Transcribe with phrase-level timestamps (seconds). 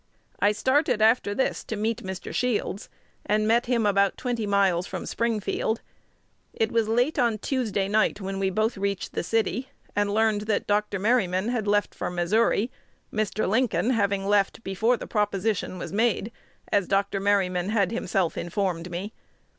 [0.39, 2.33] I started after this to meet Mr.
[2.33, 2.89] Shields,
[3.23, 5.81] and met him about twenty miles from Springfield.
[6.55, 10.65] It was late on Tuesday night when we both reached the city, and learned that
[10.65, 10.97] Dr.
[10.97, 12.71] Merryman had left for Missouri,
[13.13, 13.47] Mr.
[13.47, 16.31] Lincoln having left before the proposition was made,
[16.71, 17.19] as Dr.
[17.19, 19.13] Merryman had himself informed me.